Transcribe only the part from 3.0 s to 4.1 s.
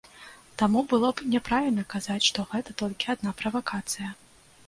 адна правакацыя.